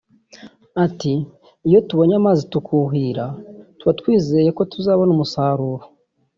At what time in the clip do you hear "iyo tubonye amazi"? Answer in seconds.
1.67-2.41